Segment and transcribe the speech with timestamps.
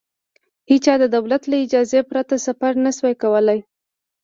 [0.71, 3.59] هېچا د دولت له اجازې پرته سفر نه شوای کولای.